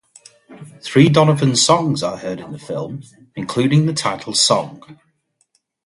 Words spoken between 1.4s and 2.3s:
songs are